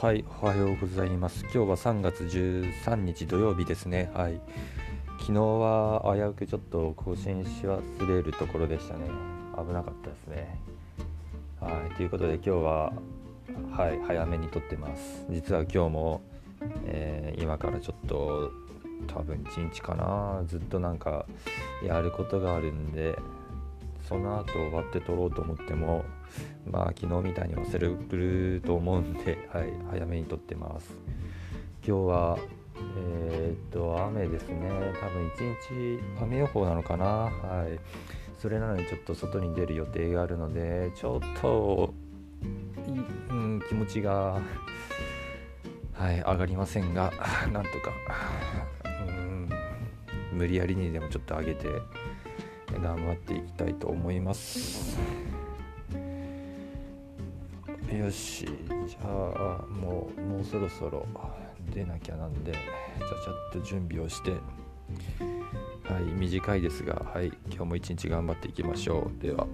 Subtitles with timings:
[0.00, 1.42] はい、おはようございます。
[1.42, 4.10] 今日は3月13日土曜日ですね。
[4.14, 4.40] はい。
[5.18, 9.10] 昨日は危うくちょっと更新し忘れるところでしたね。
[9.58, 10.58] 危なかったですね。
[11.60, 12.92] はい、ということで今日は、
[13.72, 15.26] はい、早めに撮ってます。
[15.28, 16.22] 実は今日も、
[16.86, 18.50] えー、今からちょっと
[19.06, 21.26] 多分1日かな、ずっとなんか
[21.84, 23.18] やることがあるんで、
[24.10, 26.04] その後終わって撮ろうと思っても
[26.68, 30.96] まあ昨日みたいに忘れると思うんで、 はい、早めに撮ってます。
[31.86, 32.38] 今日は
[33.06, 34.68] えー、っと雨ですね。
[35.00, 35.40] 多分一
[36.18, 37.06] 日雨予報なのかな。
[37.06, 37.78] はい。
[38.36, 41.94] それなのにちょっと外に出る予定があるのでちょっと
[43.28, 44.40] うん、気持ちが
[45.92, 47.12] はい上がりませんが
[47.52, 47.92] なんとか。
[48.84, 49.48] うん。
[50.32, 51.68] 無理やりにでもちょっと上げて
[52.78, 54.98] 頑張っていきたいと思います。
[57.92, 58.46] よし
[58.86, 61.04] じゃあもうもうそろそろ
[61.74, 64.30] 出なきゃなんでじゃちょっと準備をして。
[64.30, 69.22] はい短いですがはい今日も一日頑張っていきましょう。
[69.22, 69.46] では。